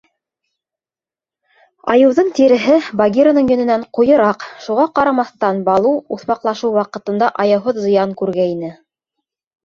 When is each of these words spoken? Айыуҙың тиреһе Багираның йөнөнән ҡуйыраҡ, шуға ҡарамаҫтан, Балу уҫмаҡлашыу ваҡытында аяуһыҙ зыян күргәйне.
Айыуҙың 1.95 2.29
тиреһе 2.37 2.77
Багираның 3.01 3.51
йөнөнән 3.53 3.83
ҡуйыраҡ, 3.97 4.45
шуға 4.63 4.85
ҡарамаҫтан, 4.99 5.59
Балу 5.67 5.91
уҫмаҡлашыу 6.17 6.71
ваҡытында 6.79 7.29
аяуһыҙ 7.45 7.83
зыян 7.83 8.17
күргәйне. 8.23 8.73